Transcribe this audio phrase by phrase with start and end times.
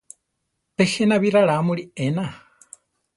[0.75, 2.25] Pe jéna bi ralamuli ená.